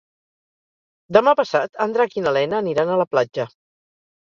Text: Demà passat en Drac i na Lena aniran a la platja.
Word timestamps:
Demà 1.17 1.33
passat 1.41 1.77
en 1.87 1.95
Drac 1.99 2.17
i 2.21 2.25
na 2.25 2.35
Lena 2.39 2.59
aniran 2.65 2.91
a 2.91 2.99
la 3.05 3.09
platja. 3.15 3.49